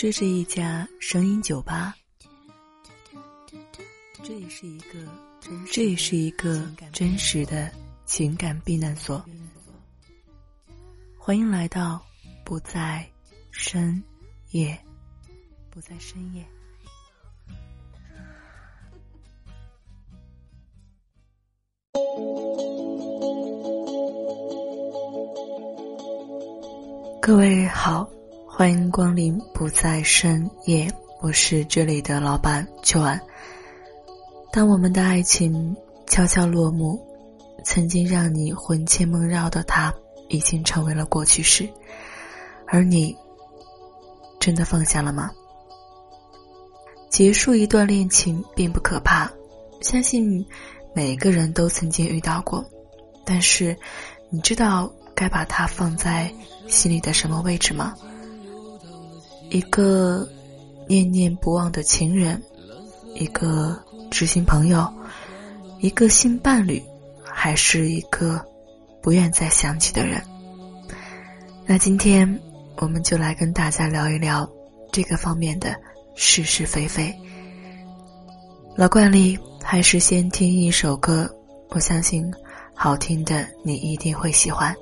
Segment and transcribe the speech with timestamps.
[0.00, 1.94] 这是一家声音酒吧，
[4.22, 5.06] 这也是一个
[5.70, 7.70] 这也是一个真实的
[8.06, 9.22] 情感避难所。
[11.18, 12.02] 欢迎来到
[12.46, 13.06] 不在
[13.50, 14.02] 深
[14.52, 14.74] 夜，
[15.68, 16.46] 不在深夜。
[27.20, 28.10] 各位好。
[28.60, 30.86] 欢迎光临不在深夜，
[31.22, 33.18] 我是这里的老板秋安。
[34.52, 35.74] 当我们的爱情
[36.06, 37.00] 悄悄落幕，
[37.64, 39.94] 曾经让你魂牵梦绕的他，
[40.28, 41.66] 已经成为了过去式，
[42.66, 43.16] 而你
[44.38, 45.30] 真的放下了吗？
[47.08, 49.32] 结束一段恋情并不可怕，
[49.80, 50.46] 相信
[50.94, 52.62] 每个人都曾经遇到过。
[53.24, 53.74] 但是，
[54.28, 56.30] 你知道该把它放在
[56.68, 57.94] 心里的什么位置吗？
[59.50, 60.26] 一个
[60.88, 62.40] 念念不忘的情人，
[63.14, 63.76] 一个
[64.10, 64.88] 知心朋友，
[65.80, 66.82] 一个新伴侣，
[67.24, 68.40] 还是一个
[69.02, 70.22] 不愿再想起的人。
[71.66, 72.40] 那今天
[72.76, 74.48] 我们就来跟大家聊一聊
[74.92, 75.74] 这个方面的
[76.14, 77.14] 是是非非。
[78.76, 81.28] 老惯例，还是先听一首歌，
[81.70, 82.32] 我相信
[82.72, 84.74] 好听的你一定会喜欢。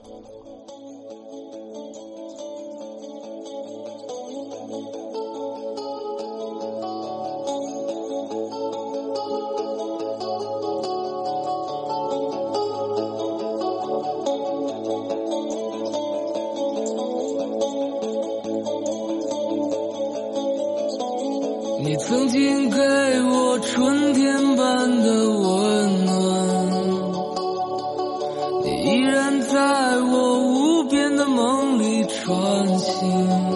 [33.01, 33.48] to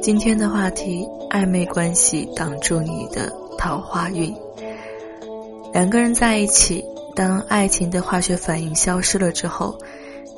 [0.00, 4.34] 今天的话题：暧昧关系挡住你的桃花运。
[5.72, 6.84] 两个人在一起，
[7.16, 9.76] 当爱情的化学反应消失了之后，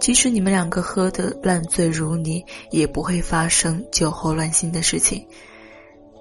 [0.00, 5.24] 即使你们两个喝得烂醉如泥，也不会发生酒后乱性的事情。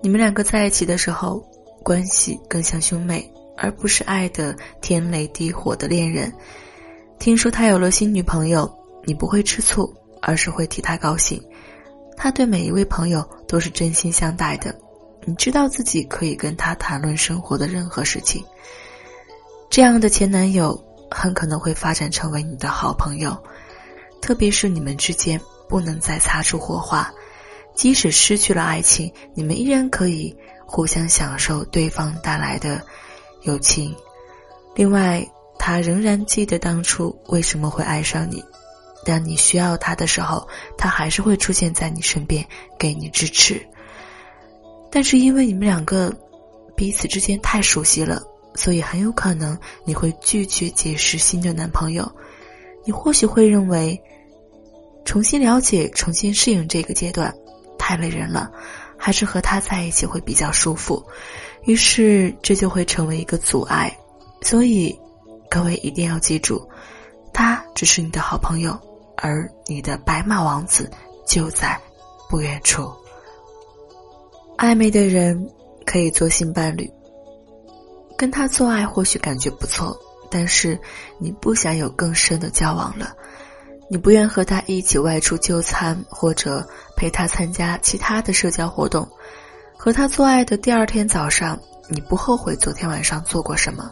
[0.01, 1.41] 你们两个在一起的时候，
[1.81, 6.31] 关系更像兄妹，而不是爱的天雷地火的恋人。
[7.17, 8.69] 听说他有了新女朋友，
[9.05, 11.41] 你不会吃醋，而是会替他高兴。
[12.21, 14.75] 他对每一位朋友都是真心相待的，
[15.23, 18.43] 你知道自己可以跟他谈论生活的任何事情。
[19.69, 23.41] 这样的前男友很可能会发展成为你的好朋友，
[24.21, 27.09] 特别是你们之间不能再擦出火花，
[27.73, 32.83] 即使失去了爱情，你们依然可以互相享受对方带来的
[33.43, 33.95] 友情。
[34.75, 35.25] 另外，
[35.57, 38.43] 他仍然记得当初为什么会爱上你。
[39.05, 42.45] 当你需要他的时候，他还是会出现在你身边，
[42.77, 43.65] 给你支持。
[44.91, 46.13] 但是因为你们两个
[46.75, 48.21] 彼此之间太熟悉了，
[48.55, 52.11] 所以很有可能你会拒绝结识新的男朋友。
[52.85, 54.01] 你或许会认为，
[55.05, 57.33] 重新了解、重新适应这个阶段
[57.77, 58.51] 太累人了，
[58.97, 61.05] 还是和他在一起会比较舒服。
[61.63, 63.95] 于是这就会成为一个阻碍。
[64.41, 64.97] 所以，
[65.49, 66.67] 各位一定要记住，
[67.33, 68.79] 他只是你的好朋友。
[69.21, 70.89] 而你的白马王子
[71.25, 71.79] 就在
[72.29, 72.91] 不远处。
[74.57, 75.49] 暧昧的人
[75.85, 76.91] 可以做性伴侣，
[78.17, 79.97] 跟他做爱或许感觉不错，
[80.29, 80.79] 但是
[81.17, 83.13] 你不想有更深的交往了，
[83.89, 89.07] 你不愿和他一起外出就餐，或者陪他参加其他的社交活动。
[89.77, 91.57] 和他做爱的第二天早上，
[91.87, 93.89] 你不后悔昨天晚上做过什么。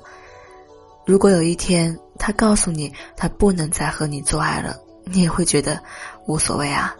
[1.05, 4.77] 如果有一天他告诉你他不能再和你做爱了。
[5.11, 5.81] 你也会觉得
[6.25, 6.95] 无所谓啊。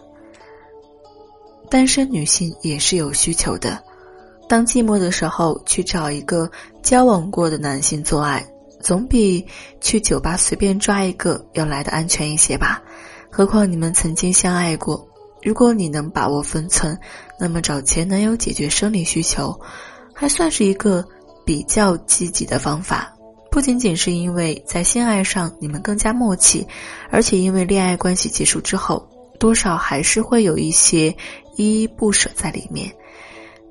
[1.70, 3.82] 单身女性也是有需求的，
[4.48, 6.50] 当寂寞的时候去找一个
[6.82, 8.46] 交往过的男性做爱，
[8.80, 9.46] 总比
[9.80, 12.82] 去酒吧随便抓一个要来的安全一些吧。
[13.30, 15.06] 何况你们曾经相爱过，
[15.42, 16.98] 如果你能把握分寸，
[17.38, 19.60] 那么找前男友解决生理需求，
[20.14, 21.04] 还算是一个
[21.44, 23.12] 比较积极的方法。
[23.50, 26.66] 不仅仅是因为在性爱上你们更加默契，
[27.10, 29.08] 而且因为恋爱关系结束之后，
[29.38, 31.08] 多少还是会有一些
[31.56, 32.92] 依依不舍在里面。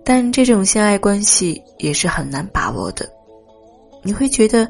[0.03, 3.07] 但这种性爱关系也是很难把握的，
[4.03, 4.69] 你会觉得，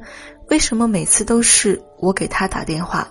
[0.49, 3.07] 为什么每次都是我给他打电话，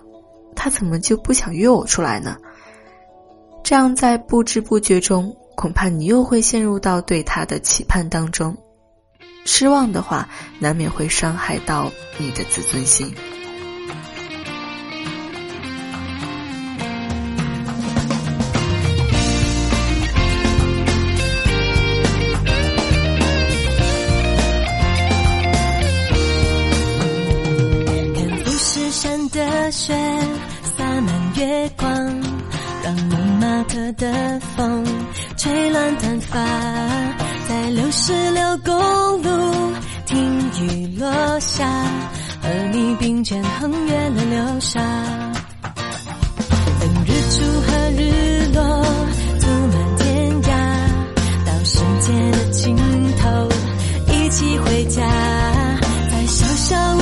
[0.55, 2.37] 他怎么就不想约我出来呢？
[3.63, 8.57] 这样在不知不觉中，恐怕你又会陷入到对他的期盼当中。
[9.47, 10.29] 失望的话，
[10.59, 13.15] 难免会伤害到你的自尊心。
[28.15, 29.95] 看富士山的雪
[30.77, 31.89] 洒满月光，
[32.83, 34.85] 让蒙马特的风
[35.37, 36.45] 吹乱短发。
[37.49, 38.75] 在六十六公
[40.99, 41.69] 落下，
[42.41, 44.81] 和你并肩横越了流沙，
[46.81, 48.63] 等日出和日落
[49.39, 50.49] 涂满天涯，
[51.45, 52.75] 到世界的尽
[53.19, 53.29] 头
[54.11, 55.03] 一起回家，
[56.11, 57.01] 在小小屋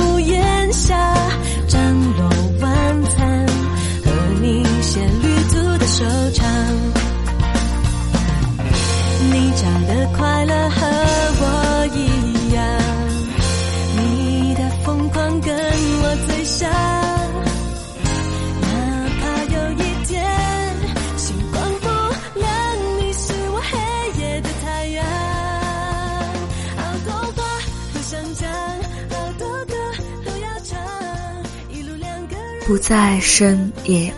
[32.65, 34.11] 不在深夜，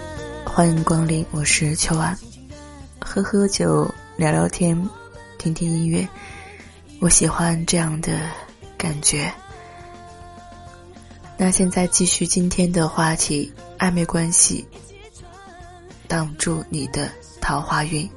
[0.46, 2.18] 欢迎光临，我是秋安，
[2.98, 4.90] 喝喝酒，聊聊天。
[5.38, 6.08] 听听音乐，
[7.02, 8.18] 我喜欢这样的
[8.78, 9.30] 感觉。
[11.36, 14.66] 那现在继续今天的话题：暧昧关系
[16.08, 17.12] 挡住你的
[17.42, 18.10] 桃花运。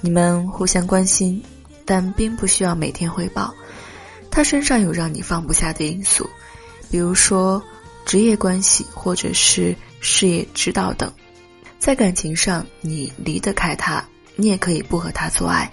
[0.00, 1.40] 你们互相关心，
[1.84, 3.54] 但并不需要每天汇报。
[4.28, 6.28] 他身上有让你放不下的因素，
[6.90, 7.62] 比如说
[8.08, 11.12] 职业关系或者是事业指导等。
[11.78, 14.02] 在感情上，你离得开他。
[14.34, 15.70] 你也可以不和他做爱，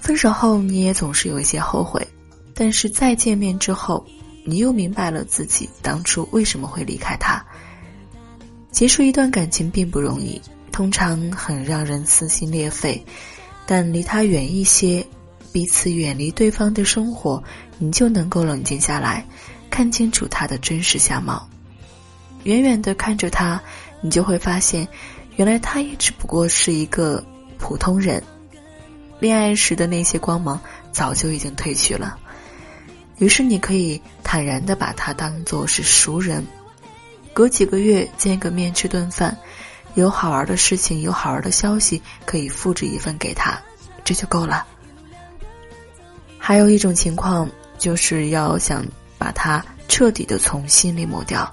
[0.00, 2.06] 分手后你也总是有一些后悔，
[2.54, 4.06] 但是再见面之后，
[4.44, 7.44] 你又明白了自己当初为什么会离开他。
[8.70, 10.40] 结束一段感情并不容易，
[10.72, 13.04] 通常很让人撕心裂肺，
[13.66, 15.04] 但离他远一些，
[15.52, 17.42] 彼此远离对方的生活，
[17.78, 19.26] 你就能够冷静下来，
[19.68, 21.46] 看清楚他的真实相貌。
[22.46, 23.60] 远远的看着他，
[24.00, 24.88] 你就会发现，
[25.36, 27.22] 原来他也只不过是一个。
[27.58, 28.22] 普通人，
[29.18, 30.60] 恋爱时的那些光芒
[30.92, 32.18] 早就已经褪去了，
[33.16, 36.46] 于是你可以坦然的把他当做是熟人，
[37.32, 39.34] 隔几个月见个面吃顿饭，
[39.94, 43.58] 有好玩的事情有好玩的消息可以复制一份给他，
[44.04, 44.66] 这就够了。
[46.36, 48.84] 还有一种情况就是要想
[49.16, 51.50] 把他彻底的从心里抹掉，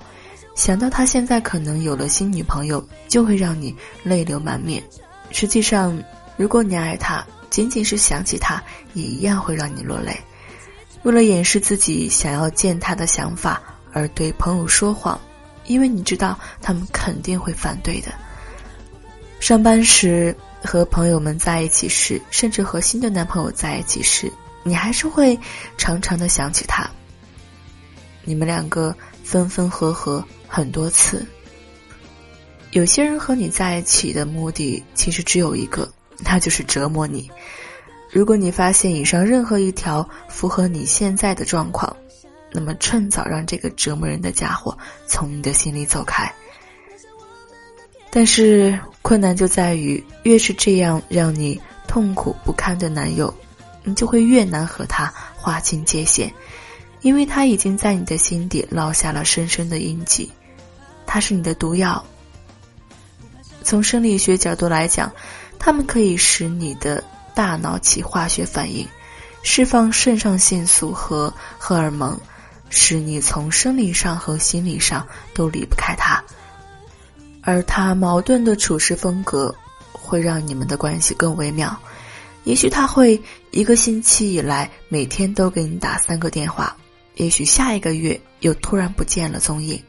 [0.56, 4.84] 想到他现在可能有了新女朋友，就会让你泪流满面。
[5.32, 5.98] 实际上，
[6.38, 8.62] 如果你爱他，仅仅是想起他，
[8.94, 10.16] 也一样会让你落泪。
[11.04, 13.62] 为了掩饰自己想要见他的想法
[13.92, 15.20] 而对朋友说谎，
[15.66, 18.12] 因为你知道他们肯定会反对的。
[19.40, 24.32] 上班时和朋友们在一起时，甚至和新的男朋友在一起时，
[24.64, 25.38] 你还是会
[25.78, 26.90] 常常的想起他。
[28.24, 31.26] 你们两个分分合合很多次。
[32.70, 37.32] 有些人和你在一起的目的其实只有一个，那就是折磨你。
[38.12, 41.98] 如果你发现以上任何一条符合你现在的状况，
[42.52, 46.32] 那么趁早让这个折磨人的家伙从你的心里走开。
[48.12, 53.34] 但是困难就在于，越是这样让你痛苦不堪的男友，
[53.84, 56.32] 你就会越难和他划清界限，
[57.02, 60.32] 因为他已经在你的心底烙下了深深的印记，
[61.14, 62.04] 它是你的毒药。
[63.62, 65.14] 从生理学角度来讲，
[65.60, 67.04] 它们可以使你的
[67.36, 68.88] 大脑起化学反应，
[69.44, 72.20] 释放肾上腺素和荷尔蒙，
[72.72, 76.20] 使你从生理上和心理上都离不开它。
[77.44, 79.54] 而他矛盾的处事风格，
[79.92, 81.80] 会让你们的关系更微妙。
[82.44, 86.76] 也许他会一个星期以来每天都给你打三个电话，
[87.18, 89.80] 也许下一个月又突然不见了踪影，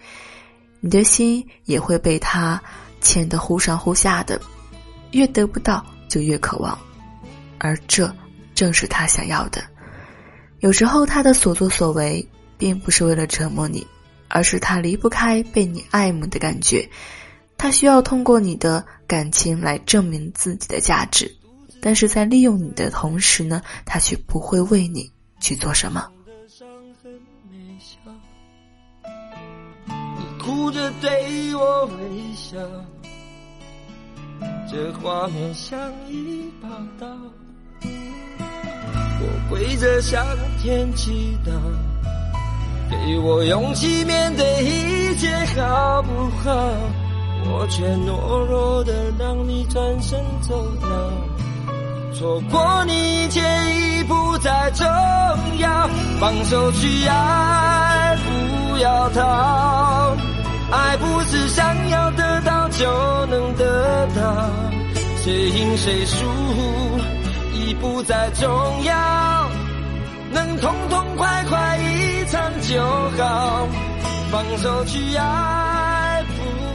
[0.84, 2.62] 你的心也会被他。
[3.00, 4.40] 牵得忽上忽下的，
[5.10, 6.78] 越得不到就越渴望，
[7.58, 8.10] 而这
[8.54, 9.62] 正是他想要的。
[10.60, 12.26] 有时候他的所作所为，
[12.56, 13.86] 并不是为了折磨你，
[14.28, 16.88] 而是他离不开被你爱慕的感觉。
[17.58, 21.30] 他需要通过你的感情来证明自己的价值，
[21.82, 26.08] 但是在利用你的同时呢，他却不会为你去做什么。
[30.44, 32.58] 哭着对我微笑，
[34.70, 36.68] 这画面像一把
[37.00, 37.06] 刀。
[37.80, 40.22] 我跪着向
[40.60, 41.50] 天祈祷，
[42.90, 46.52] 给我勇气面对一切，好不好？
[47.46, 50.88] 我却懦弱的让你转身走掉，
[52.12, 54.86] 错过你一切已不再重
[55.58, 55.88] 要，
[56.20, 60.14] 放手去爱，不要逃。
[60.70, 64.50] 爱不是想要得到就能得到，
[65.22, 66.24] 谁赢谁输
[67.52, 68.48] 已不再重
[68.84, 69.48] 要，
[70.32, 72.82] 能痛痛快快一场就
[73.16, 73.68] 好，
[74.30, 76.24] 放手去爱。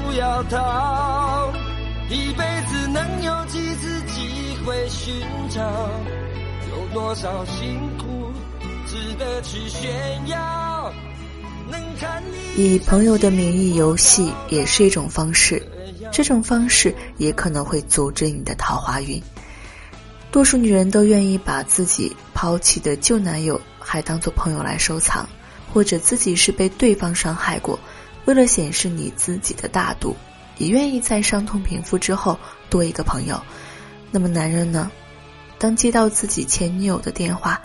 [0.05, 1.51] 不要逃，
[2.10, 5.13] 一辈子能有几次机会寻
[5.50, 5.62] 找？
[6.72, 8.31] 有多少辛苦
[8.86, 10.91] 值得去炫耀？
[12.56, 15.62] 以朋友的名义游戏也是一种方式，
[16.12, 19.22] 这种方式也可能会阻止你的桃花运。
[20.32, 25.27] 多数女人都愿意把自己抛弃的旧男友还当做朋友来收藏，
[25.74, 27.79] 或者自己是被对方伤害过。
[28.25, 30.15] 为了显示你自己的大度，
[30.58, 32.38] 也愿意在伤痛平复之后
[32.70, 33.41] 多一个朋友。
[34.12, 34.91] 那么男人呢？
[35.58, 37.60] 当接到自己前女友的电话，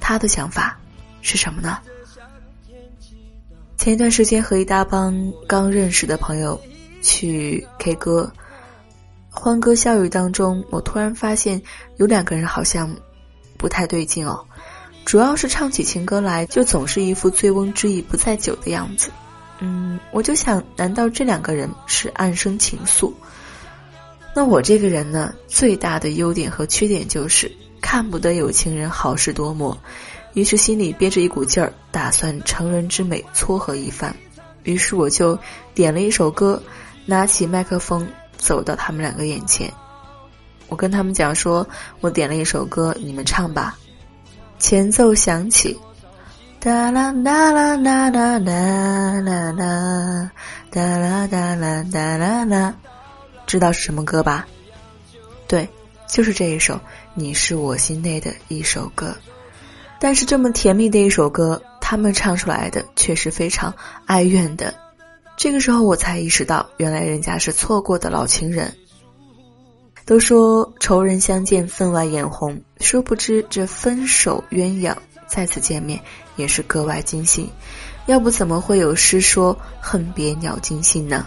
[0.00, 0.78] 他的想法
[1.22, 1.78] 是什么呢？
[3.80, 6.60] 前一段时间和一大帮刚认识的朋友
[7.00, 8.30] 去 K 歌，
[9.30, 11.62] 欢歌笑语当中，我突然发现
[11.96, 12.94] 有两个人好像
[13.56, 14.44] 不太对劲哦。
[15.06, 19.10] 主要是唱起情歌来，就总是一副醉翁之意不在酒的样子。
[19.60, 23.10] 嗯，我就想，难道这两个人是暗生情愫？
[24.34, 29.74] 那我这个人呢，最大的优点和缺点就是看不得有情人好事多磨，
[30.34, 34.14] 于是心里憋着一股劲儿，打算成人之美撮合一番。
[34.62, 35.38] 于是我就
[35.74, 36.62] 点了一首歌，
[37.06, 38.06] 拿起麦克风
[38.36, 39.72] 走到他们两个眼前，
[40.68, 41.66] 我跟他们讲说
[42.00, 43.76] ：“我点了一首歌，你们唱吧。”
[44.58, 45.78] 前奏响起。
[46.60, 48.52] 哒啦哒啦哒啦哒
[49.20, 50.30] 啦哒啦，
[50.70, 52.74] 哒啦哒啦哒啦啦，
[53.46, 54.46] 知道是什么歌吧？
[55.48, 55.66] 对，
[56.06, 56.78] 就是这一首。
[57.14, 59.16] 你是我心内的一首歌，
[60.00, 63.72] 但是这么甜蜜的一首歌，他们唱出来的却是非常
[64.06, 64.74] 哀怨的。
[65.36, 68.74] 这个时候我才意识到，原来人家是错过的老情人。
[70.06, 74.96] 都说仇人相见分外眼红，殊不知这分手鸳鸯
[75.28, 76.00] 再次见面。
[76.36, 77.50] 也是格外惊心，
[78.06, 81.26] 要不怎么会有诗说“恨别鸟惊心”呢？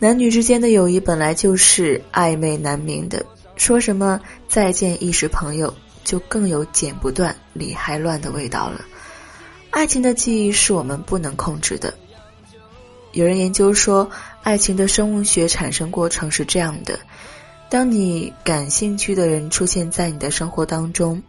[0.00, 5.72] 男女之间的友谊本来就是暧昧难明的，说什么再见亦是朋友，
[6.06, 8.80] 就更有剪不断理还乱的味道了。
[9.70, 11.92] 爱情的记忆是我们不能控制的。
[13.12, 14.08] 有人研究说，
[14.42, 16.98] 爱情的生物学产生过程是这样的：
[17.68, 21.22] 当你感兴趣的人出现在你的生活当中。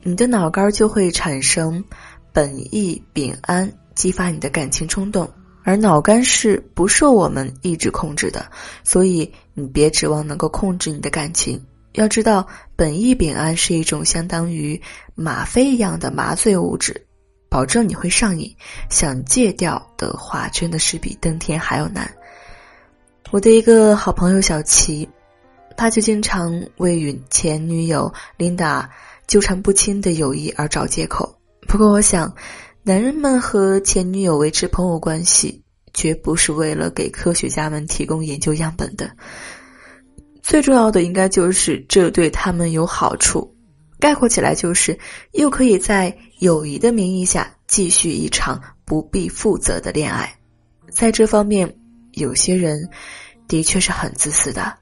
[0.00, 1.84] 你的脑干就会产生
[2.32, 5.28] 苯异丙胺，激发你的感情冲动。
[5.64, 8.50] 而脑干是不受我们意志控制的，
[8.84, 11.66] 所以你别指望能够控制你的感情。
[11.92, 14.80] 要知道，苯异丙胺是一种相当于
[15.14, 17.06] 吗啡一样的麻醉物质，
[17.48, 18.54] 保证你会上瘾。
[18.90, 22.12] 想戒掉的话，真的是比登天还要难。
[23.30, 25.08] 我的一个好朋友小齐，
[25.76, 28.88] 他就经常为与前女友琳达。
[29.26, 31.38] 纠缠不清的友谊而找借口。
[31.66, 32.34] 不过，我想，
[32.82, 39.10] 男人们和前女友维持朋友关系，绝不是为了给科学家们提供研究样本的。
[40.48, 43.54] 最重要的，应该就是这对他们有好处。
[44.00, 44.98] 概括起来，就是
[45.32, 50.34] 又可以在友谊的名义下继续一场不必负责的恋爱。
[50.88, 51.76] 在这方面，
[52.12, 52.88] 有些人
[53.46, 54.74] 的确是很自私的。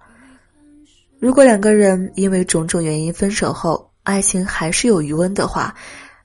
[1.19, 5.75] 如果两个人因为种种原因分手后，爱情还是有余温的话，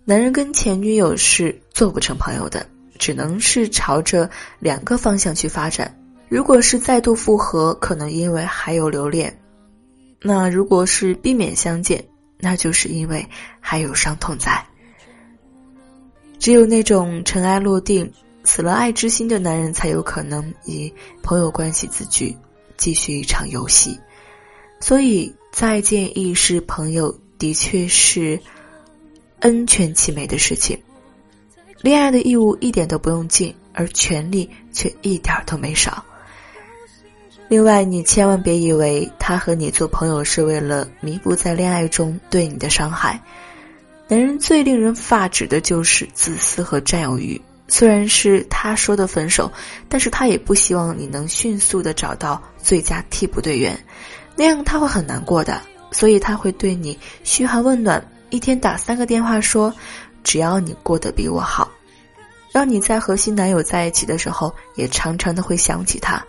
[0.05, 2.63] 男人跟前女友是做不成朋友的，
[2.99, 4.29] 只能是朝着
[4.59, 5.97] 两个方向去发展。
[6.31, 9.29] 如果是再度复合，可能因为还有留恋；
[10.21, 12.01] 那如果是避免相见，
[12.39, 13.27] 那就是因为
[13.59, 14.65] 还有伤痛在。
[16.39, 18.09] 只有那种尘埃落定、
[18.45, 22.33] 死了爱之心的男人，才有可能以朋友关系自居，
[22.77, 23.99] 继续一场游戏。
[24.79, 27.13] 所以，再见亦是朋友。
[27.37, 28.39] 的确是
[29.39, 30.79] 恩全其美的事情，
[31.81, 36.05] 恋爱的义务一点都不用尽，而权利却一点都没少。
[37.47, 43.21] 另外，你千万别以为他和你做朋友是为了弥补在恋爱中对你的伤害。
[44.07, 47.41] 男人最令人发指的就是自私和占有欲。
[47.67, 49.49] 虽然是他说的分手，
[49.87, 53.77] 但是他也不希望你能迅速的找到最佳替补队员，
[54.35, 55.61] 那样他会很难过的。
[55.91, 59.73] 所以他会对你嘘寒问暖，一天打三个电话，说
[60.23, 61.69] 只要你过得比我好，
[62.51, 66.23] 让你在和新男友在一起的时候也常常的会想起他。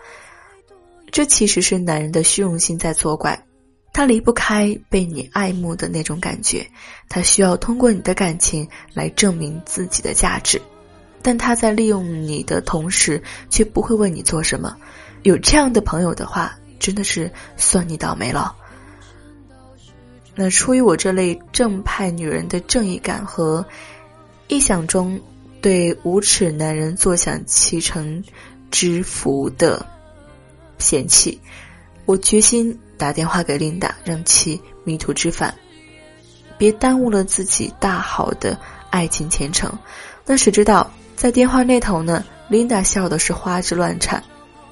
[1.13, 3.45] 这其实是男人的虚荣心在作怪。
[3.93, 6.65] 他离不开被你爱慕的那种感觉，
[7.07, 10.59] 他需要通过你的感情来证明自己的价值，
[11.21, 14.75] 但他在利用你的同时，却不会为你做什么。
[15.21, 18.55] 有这样的朋友的话，真的是算你倒霉了。
[20.33, 23.63] 那出于我这类正派女人的正义感和
[24.49, 25.21] 臆想中
[25.61, 28.23] 对无耻男人坐享其成
[28.71, 29.85] 之福的
[30.83, 31.39] 嫌弃，
[32.05, 32.77] 我决心。
[32.95, 35.53] 打电话给琳达，让其迷途知返，
[36.57, 38.57] 别耽误了自己大好的
[38.91, 39.77] 爱情前程。
[40.25, 42.23] 那谁知道，在电话那头呢？
[42.47, 44.23] 琳达笑的是花枝乱颤。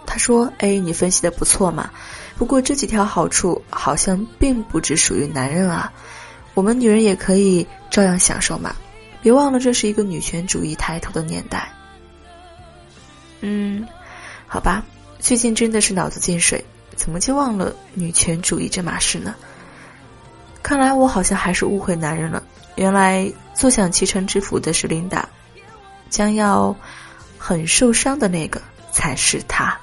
[0.05, 1.89] 她说：“哎，你分析的不错嘛，
[2.37, 5.91] 不过这几条好处好像并不只属于男人啊，
[6.53, 8.73] 我们女人也可以照样享受嘛。
[9.21, 11.69] 别忘了，这是一个女权主义抬头的年代。”
[13.41, 13.85] 嗯，
[14.47, 14.85] 好吧，
[15.21, 16.65] 最近真的是脑子进水。
[16.93, 19.33] 怎么就忘了女权主义这码事呢？
[20.61, 22.43] 看来我好像还是误会男人了。
[22.75, 25.27] 原来坐享其成之福的是琳达，
[26.09, 26.75] 将要
[27.37, 28.61] 很受伤的那个
[28.91, 29.79] 才是他。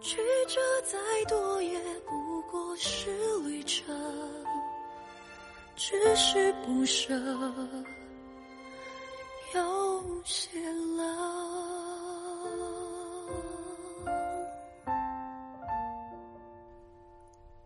[0.00, 0.98] 曲折再
[1.28, 3.10] 多也不过是
[3.42, 3.86] 旅程，
[5.74, 7.14] 只是不舍。
[9.98, 10.48] 有些
[10.96, 11.06] 冷。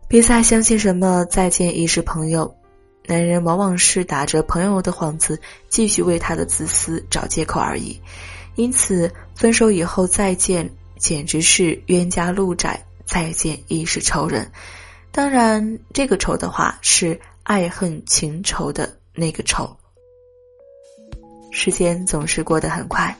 [0.07, 2.55] 别再相信什么再见亦是朋友，
[3.05, 8.01] 男人往往是打着朋友的幌子，继续为他的自私找借口而已。
[8.55, 14.51] 因此，分手以后再见，简直是冤家路窄，再见亦是仇人。
[15.11, 19.77] 当然，这个仇的话是爱恨情仇的那个仇。
[21.55, 23.15] 时间总是过得很快，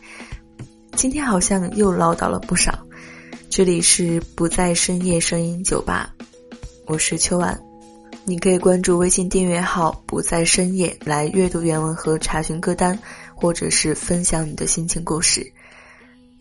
[0.95, 2.77] 今天好像又唠叨了不少。
[3.47, 6.11] 这里是不在深夜声音酒吧，
[6.87, 7.57] 我是秋晚，
[8.25, 12.97] 你可以关注微信订阅号“不在深夜”来阅读原文和查询歌单，
[13.35, 15.45] 或者是分享你的心情故事。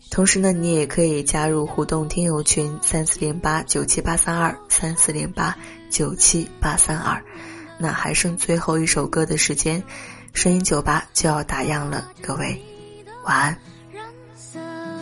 [0.09, 5.55] 同时呢，你也可以加入互动听友群三四零八九七八三二三四零八
[5.91, 7.23] 九七八三二。
[7.77, 9.81] 那还剩最后一首歌的时间。
[10.33, 12.61] 声音酒吧就要打烊了，各位
[13.23, 13.57] 晚安。
[13.93, 14.03] 染
[14.35, 14.59] 色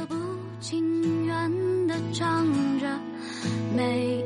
[0.07, 0.15] 不
[0.59, 2.45] 情愿的唱
[2.79, 2.87] 着，
[3.75, 4.20] 没